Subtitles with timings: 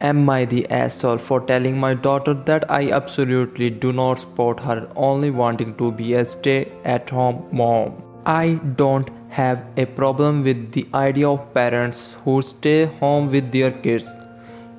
[0.00, 4.88] Am I the asshole for telling my daughter that I absolutely do not support her
[4.94, 8.00] only wanting to be a stay at home mom?
[8.24, 13.72] I don't have a problem with the idea of parents who stay home with their
[13.72, 14.08] kids.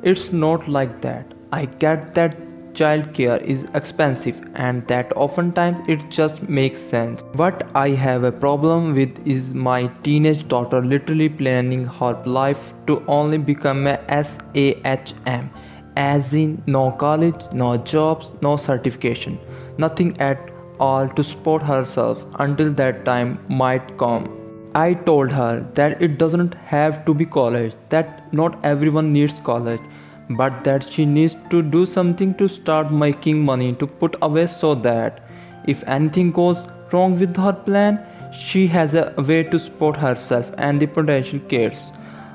[0.04, 1.33] It's not like that.
[1.51, 2.38] I get that
[2.74, 7.22] childcare is expensive and that oftentimes it just makes sense.
[7.34, 13.03] What I have a problem with is my teenage daughter literally planning her life to
[13.08, 15.49] only become a SAHM,
[15.96, 19.40] as in no college, no jobs, no certification,
[19.77, 20.40] nothing at
[20.79, 24.29] all to support herself until that time might come.
[24.76, 29.81] I told her that it doesn't have to be college, that not everyone needs college
[30.29, 34.75] but that she needs to do something to start making money to put away so
[34.75, 35.21] that
[35.65, 37.99] if anything goes wrong with her plan,
[38.31, 41.91] she has a way to support herself and the potential kids.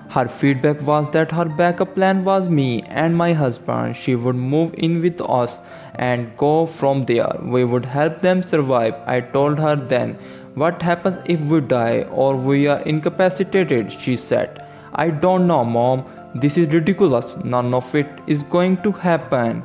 [0.08, 3.96] Her feedback was that her backup plan was me and my husband.
[3.96, 5.60] She would move in with us
[5.94, 7.32] and go from there.
[7.42, 8.94] We would help them survive.
[9.06, 10.16] I told her then,
[10.54, 13.92] What happens if we die or we are incapacitated?
[13.92, 16.04] She said, I don't know, mom.
[16.34, 17.36] This is ridiculous.
[17.44, 19.62] None of it is going to happen.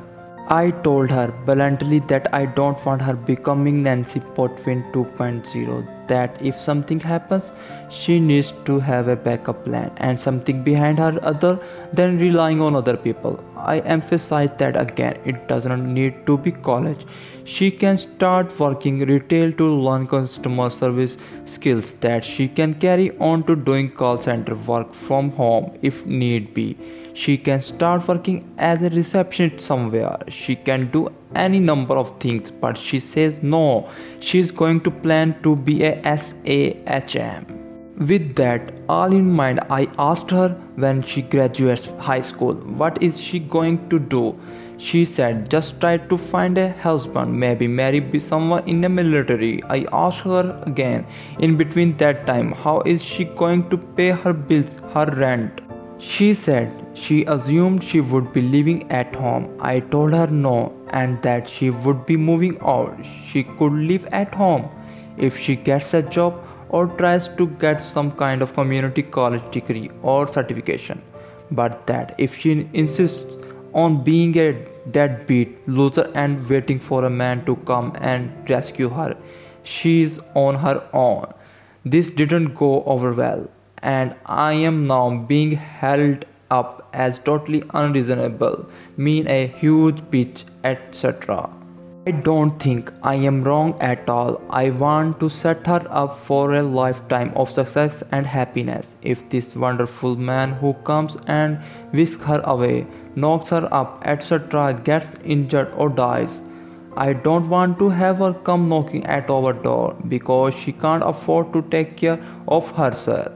[0.48, 6.08] I told her bluntly that I don't want her becoming Nancy Botwin 2.0.
[6.08, 7.52] That if something happens,
[7.88, 11.58] she needs to have a backup plan and something behind her other
[11.92, 13.42] than relying on other people.
[13.56, 17.06] I emphasize that again, it doesn't need to be college.
[17.44, 23.44] She can start working retail to learn customer service skills that she can carry on
[23.44, 26.76] to doing call center work from home if need be.
[27.14, 30.18] She can start working as a receptionist somewhere.
[30.28, 33.88] She can do any number of things, but she says no,
[34.20, 37.56] she's going to plan to be a SAHM.
[37.98, 43.20] With that all in mind, I asked her when she graduates high school, what is
[43.20, 44.38] she going to do?
[44.78, 49.62] She said, just try to find a husband, maybe marry someone in the military.
[49.64, 51.06] I asked her again,
[51.38, 55.59] in between that time, how is she going to pay her bills, her rent?
[56.00, 59.48] She said she assumed she would be living at home.
[59.60, 62.96] I told her no, and that she would be moving out.
[63.26, 64.70] She could live at home
[65.18, 69.90] if she gets a job or tries to get some kind of community college degree
[70.02, 71.02] or certification.
[71.50, 73.36] But that if she insists
[73.74, 74.52] on being a
[74.90, 79.16] deadbeat loser and waiting for a man to come and rescue her,
[79.64, 81.32] she's on her own.
[81.84, 83.48] This didn't go over well,
[83.82, 91.48] and I am now being held up as totally unreasonable, mean a huge bitch, etc.
[92.06, 94.40] I don't think I am wrong at all.
[94.48, 98.96] I want to set her up for a lifetime of success and happiness.
[99.02, 101.58] If this wonderful man who comes and
[101.92, 102.86] whisks her away,
[103.16, 106.40] knocks her up, etc., gets injured or dies,
[106.96, 111.52] I don't want to have her come knocking at our door because she can't afford
[111.52, 113.30] to take care of herself.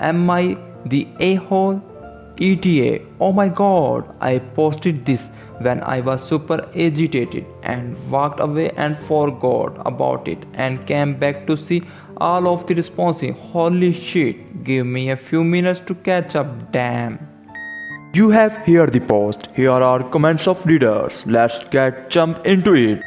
[0.00, 1.82] Am I the a hole?
[2.38, 3.00] ETA.
[3.18, 5.28] Oh my god, I posted this
[5.60, 11.46] when I was super agitated and walked away and forgot about it and came back
[11.46, 11.82] to see
[12.18, 13.34] all of the responses.
[13.36, 17.18] Holy shit, give me a few minutes to catch up, damn.
[18.12, 19.48] You have here the post.
[19.54, 21.22] Here are comments of readers.
[21.26, 23.02] Let's get jump into it.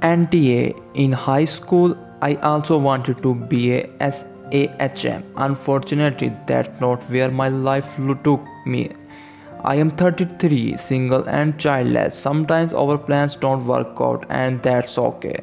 [0.00, 3.88] NTA in high school I also wanted to be a
[4.52, 5.24] SAHM.
[5.36, 7.88] Unfortunately, that's not where my life
[8.24, 8.90] took me.
[9.64, 12.16] I am 33, single and childless.
[12.16, 15.40] Sometimes our plans don't work out, and that's okay.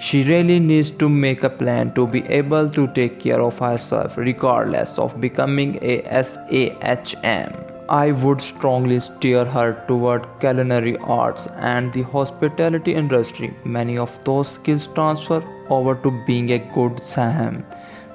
[0.00, 4.16] She really needs to make a plan to be able to take care of herself,
[4.16, 7.52] regardless of becoming a SAHM.
[7.88, 13.54] I would strongly steer her toward culinary arts and the hospitality industry.
[13.64, 17.64] Many of those skills transfer over to being a good SAHM.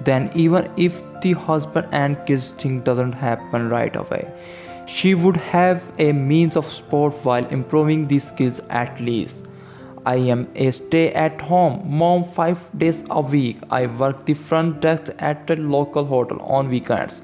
[0.04, 4.28] Then, even if the husband and kids thing doesn't happen right away,
[4.86, 9.36] she would have a means of support while improving these skills at least.
[10.06, 13.60] I am a stay at home mom 5 days a week.
[13.70, 17.22] I work the front desk at a local hotel on weekends.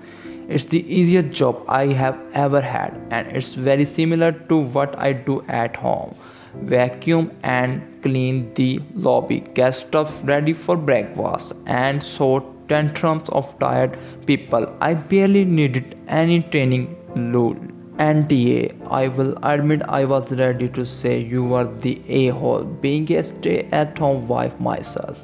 [0.47, 5.11] It's the easiest job I have ever had and it's very similar to what I
[5.11, 6.15] do at home.
[6.53, 13.97] Vacuum and clean the lobby, get stuff ready for breakfast, and sort tantrums of tired
[14.25, 14.71] people.
[14.79, 17.55] I barely needed any training Lol.
[17.97, 23.11] NTA, I will admit I was ready to say you were the a hole, being
[23.11, 25.19] a stay at home wife myself.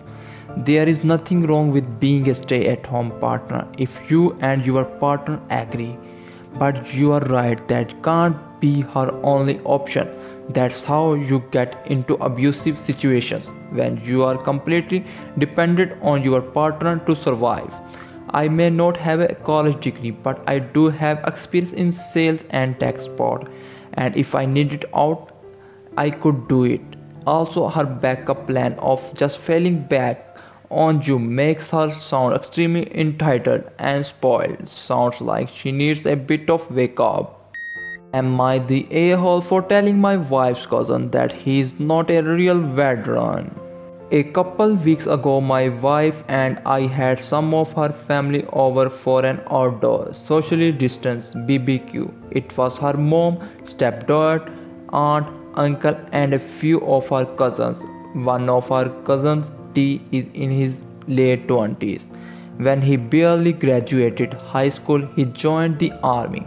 [0.58, 4.84] There is nothing wrong with being a stay at home partner if you and your
[4.84, 5.96] partner agree.
[6.58, 10.10] But you are right, that can't be her only option.
[10.50, 15.04] That's how you get into abusive situations when you are completely
[15.38, 17.74] dependent on your partner to survive.
[18.30, 22.80] I may not have a college degree, but I do have experience in sales and
[22.80, 23.48] tech support,
[23.94, 25.32] and if I needed it out,
[25.98, 26.82] I could do it.
[27.26, 30.38] Also, her backup plan of just falling back
[30.70, 34.68] on you makes her sound extremely entitled and spoiled.
[34.70, 37.45] Sounds like she needs a bit of wake up.
[38.18, 43.50] Am I the a-hole for telling my wife's cousin that he's not a real veteran?
[44.12, 49.26] A couple weeks ago, my wife and I had some of her family over for
[49.26, 52.10] an outdoor, socially distanced BBQ.
[52.32, 54.50] It was her mom, stepdad,
[54.94, 57.84] aunt, uncle, and a few of her cousins.
[58.14, 62.04] One of her cousins T, is in his late 20s.
[62.60, 66.46] When he barely graduated high school, he joined the army.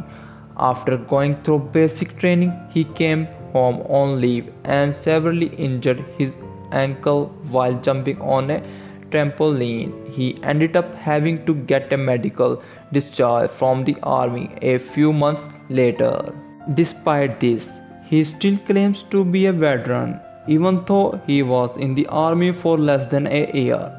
[0.58, 6.34] After going through basic training, he came home on leave and severely injured his
[6.72, 8.62] ankle while jumping on a
[9.10, 9.92] trampoline.
[10.12, 12.62] He ended up having to get a medical
[12.92, 16.32] discharge from the army a few months later.
[16.74, 17.72] Despite this,
[18.04, 22.78] he still claims to be a veteran even though he was in the army for
[22.78, 23.92] less than a year.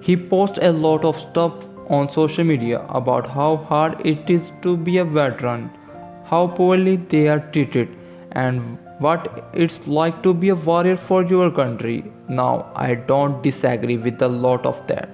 [0.00, 1.52] He posts a lot of stuff
[1.88, 5.70] on social media about how hard it is to be a veteran,
[6.30, 7.88] how poorly they are treated,
[8.32, 12.04] and what it's like to be a warrior for your country.
[12.28, 15.08] Now, I don't disagree with a lot of that.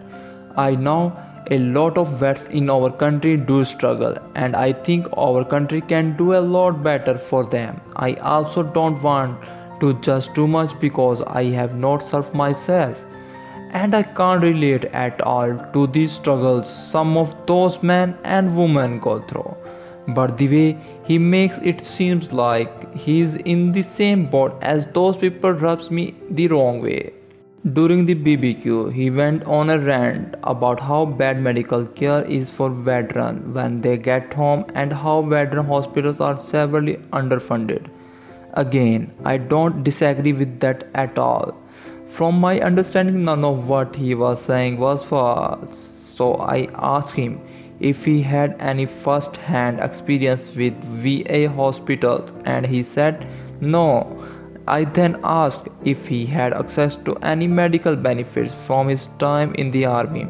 [0.56, 1.16] I know
[1.50, 6.16] a lot of vets in our country do struggle, and I think our country can
[6.16, 7.80] do a lot better for them.
[7.94, 9.44] I also don't want
[9.80, 12.96] to judge too much because I have not served myself.
[13.70, 18.98] And I can't relate at all to these struggles some of those men and women
[18.98, 19.54] go through.
[20.08, 25.16] But the way he makes it seems like he's in the same boat as those
[25.16, 27.12] people rubs me the wrong way.
[27.74, 32.70] During the BBQ, he went on a rant about how bad medical care is for
[32.70, 37.88] veterans when they get home and how veteran hospitals are severely underfunded.
[38.54, 41.56] Again, I don't disagree with that at all.
[42.10, 45.76] From my understanding, none of what he was saying was false.
[46.16, 47.40] So I asked him
[47.81, 53.26] if he had any first hand experience with VA hospitals, and he said
[53.61, 54.25] no.
[54.69, 59.70] I then asked if he had access to any medical benefits from his time in
[59.70, 60.26] the army.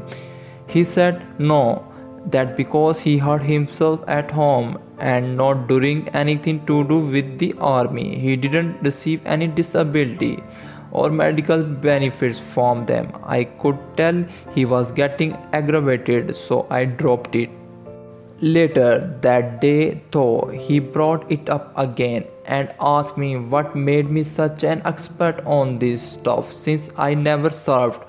[0.66, 1.84] He said no,
[2.26, 7.54] that because he hurt himself at home and not doing anything to do with the
[7.58, 10.42] army, he didn't receive any disability
[11.02, 13.12] or medical benefits from them.
[13.22, 17.50] I could tell he was getting aggravated, so I dropped it.
[18.40, 24.24] Later that day, though, he brought it up again and asked me what made me
[24.24, 28.02] such an expert on this stuff since I never served.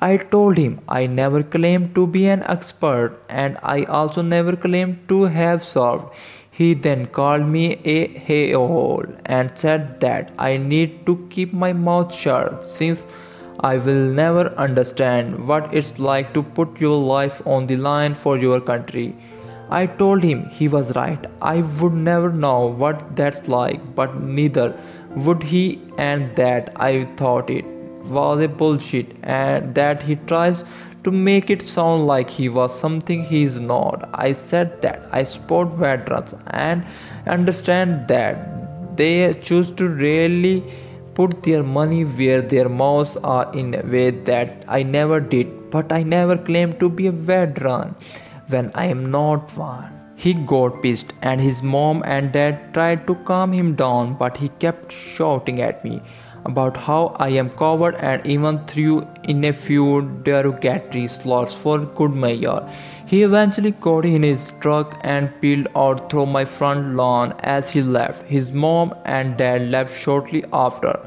[0.00, 5.08] I told him I never claimed to be an expert and I also never claimed
[5.08, 6.14] to have solved.
[6.56, 12.14] He then called me a hey-hole and said that I need to keep my mouth
[12.14, 13.02] shut since
[13.58, 18.38] I will never understand what it's like to put your life on the line for
[18.38, 19.16] your country.
[19.68, 21.26] I told him he was right.
[21.42, 24.78] I would never know what that's like, but neither
[25.16, 27.64] would he, and that I thought it
[28.04, 30.64] was a bullshit and that he tries
[31.04, 34.08] to make it sound like he was something he is not.
[34.14, 36.84] I said that I support veterans and
[37.26, 40.62] understand that they choose to really
[41.14, 45.92] put their money where their mouths are in a way that I never did, but
[45.92, 47.94] I never claimed to be a veteran
[48.48, 49.90] when I am not one.
[50.16, 54.48] He got pissed, and his mom and dad tried to calm him down, but he
[54.48, 56.00] kept shouting at me
[56.44, 62.12] about how I am covered and even threw in a few derogatory slurs for good
[62.12, 62.68] measure.
[63.06, 67.82] He eventually got in his truck and peeled out through my front lawn as he
[67.82, 68.22] left.
[68.24, 70.98] His mom and dad left shortly after,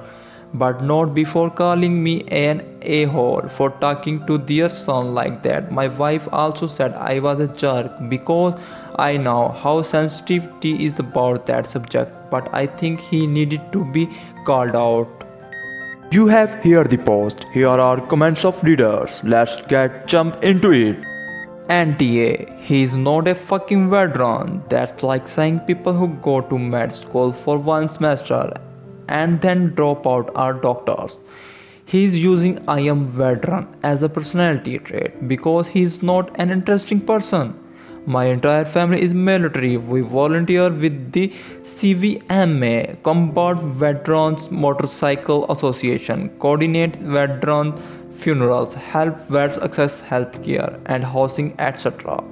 [0.54, 5.72] but not before calling me an a hole for talking to their son like that.
[5.72, 8.60] My wife also said I was a jerk because
[8.96, 13.84] I know how sensitive he is about that subject, but I think he needed to
[13.92, 14.10] be
[14.46, 15.27] called out.
[16.10, 17.44] You have heard the post.
[17.52, 19.20] Here are comments of readers.
[19.26, 20.96] Let's get jump into it.
[21.68, 24.64] NTA, he is not a fucking veteran.
[24.70, 28.54] That's like saying people who go to med school for one semester
[29.10, 31.18] and then drop out are doctors.
[31.86, 36.52] He is using I am veteran as a personality trait because he is not an
[36.52, 37.54] interesting person.
[38.16, 39.76] My entire family is military.
[39.76, 41.28] We volunteer with the
[41.64, 47.76] CVMA, Combat Veterans Motorcycle Association, coordinate veteran
[48.14, 52.24] funerals, help vets access healthcare and housing, etc.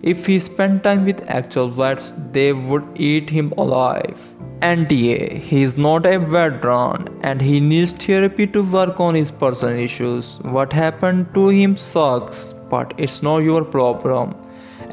[0.00, 4.18] If he spent time with actual vets, they would eat him alive.
[4.62, 9.76] NTA, he is not a veteran and he needs therapy to work on his personal
[9.76, 10.38] issues.
[10.40, 14.39] What happened to him sucks, but it's not your problem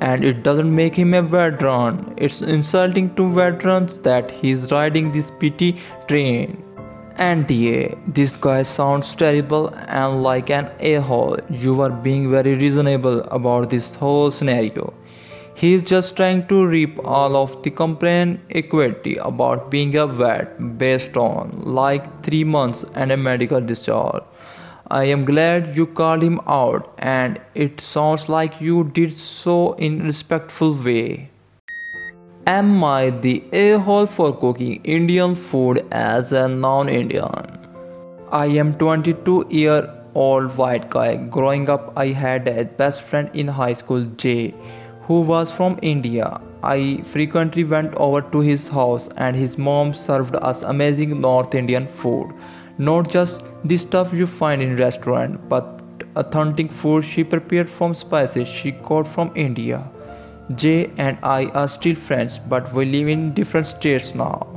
[0.02, 2.14] and it doesn't make him a veteran.
[2.18, 5.78] It's insulting to veterans that he's riding this pity
[6.08, 6.64] train.
[7.18, 11.38] And yeah, this guy sounds terrible and like an a hole.
[11.50, 14.94] You are being very reasonable about this whole scenario.
[15.56, 20.78] He is just trying to reap all of the complaint equity about being a vet
[20.78, 24.22] based on like 3 months and a medical discharge.
[24.90, 30.02] I am glad you called him out and it sounds like you did so in
[30.02, 31.30] respectful way.
[32.46, 37.60] Am I the a-hole for cooking Indian food as a non-Indian?
[38.32, 41.18] I am 22 year old white guy.
[41.18, 44.54] Growing up I had a best friend in high school Jay
[45.02, 46.40] who was from India.
[46.64, 51.88] I frequently went over to his house and his mom served us amazing North Indian
[51.88, 52.34] food.
[52.78, 55.82] Not just the stuff you find in restaurant, but
[56.16, 59.84] authentic food she prepared from spices she got from India.
[60.56, 64.48] Jay and I are still friends, but we live in different states now.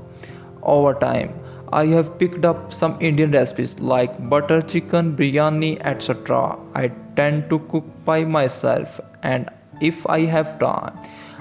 [0.62, 1.32] Over time,
[1.72, 6.58] I have picked up some Indian recipes like butter chicken, biryani, etc.
[6.74, 9.48] I tend to cook by myself, and
[9.80, 10.92] if I have time,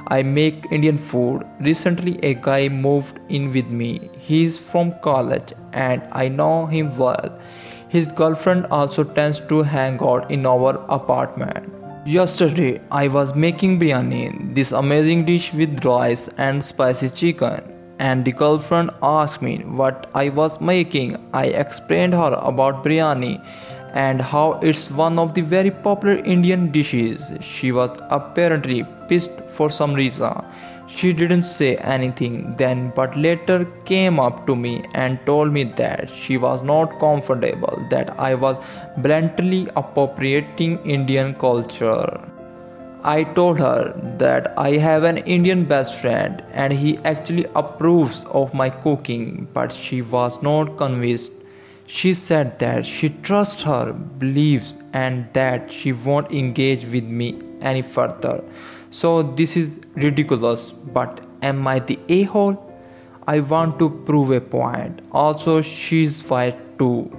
[0.07, 1.45] I make Indian food.
[1.59, 4.09] Recently, a guy moved in with me.
[4.17, 7.39] He's from college and I know him well.
[7.89, 11.73] His girlfriend also tends to hang out in our apartment.
[12.05, 17.61] Yesterday, I was making biryani, this amazing dish with rice and spicy chicken.
[17.99, 21.17] And the girlfriend asked me what I was making.
[21.33, 23.43] I explained her about biryani
[23.93, 27.31] and how it's one of the very popular Indian dishes.
[27.41, 30.33] She was apparently pissed for some reason.
[30.87, 36.09] She didn't say anything then, but later came up to me and told me that
[36.13, 38.57] she was not comfortable that I was
[38.97, 42.19] bluntly appropriating Indian culture.
[43.03, 48.53] I told her that I have an Indian best friend and he actually approves of
[48.53, 51.31] my cooking, but she was not convinced.
[51.97, 57.81] She said that she trusts her beliefs and that she won't engage with me any
[57.81, 58.43] further.
[58.91, 62.53] So this is ridiculous, but am I the a hole?
[63.27, 65.01] I want to prove a point.
[65.11, 67.11] Also, she's white too.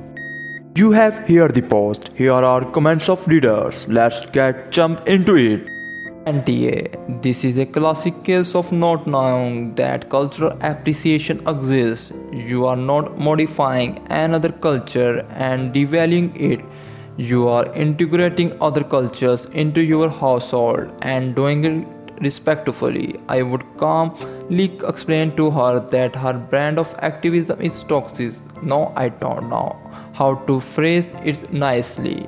[0.76, 2.08] You have heard the post.
[2.14, 3.86] Here are comments of readers.
[3.88, 5.79] Let's get jump into it.
[6.26, 7.22] NTA.
[7.22, 12.12] This is a classic case of not knowing that cultural appreciation exists.
[12.32, 16.60] You are not modifying another culture and devaluing it.
[17.16, 21.86] You are integrating other cultures into your household and doing it
[22.20, 23.18] respectfully.
[23.28, 28.34] I would calmly explain to her that her brand of activism is toxic.
[28.62, 29.76] No, I don't know
[30.12, 32.26] how to phrase it nicely.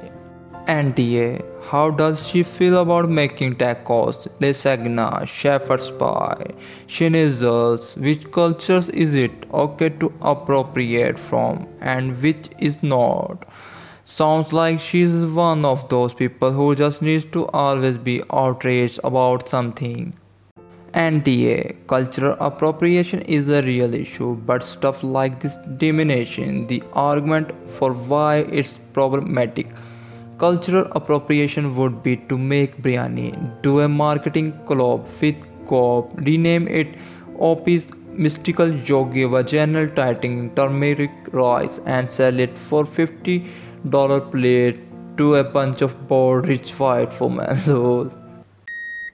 [0.66, 1.51] NTA.
[1.70, 6.52] How does she feel about making tacos, lasagna, shepherd's pie,
[6.86, 7.96] schnitzels?
[7.96, 13.46] Which cultures is it okay to appropriate from and which is not?
[14.04, 19.48] Sounds like she's one of those people who just needs to always be outraged about
[19.48, 20.12] something.
[20.92, 27.94] NTA cultural appropriation is a real issue, but stuff like this diminishing the argument for
[27.94, 29.68] why it's problematic.
[30.42, 33.28] Cultural appropriation would be to make biryani,
[33.62, 35.36] do a marketing collab with
[35.68, 36.88] Goop, rename it
[37.38, 44.80] Opie's Mystical Yogi Vaginal Tightening Turmeric Rice and sell it for $50 plate
[45.16, 48.10] to a bunch of bored rich white women.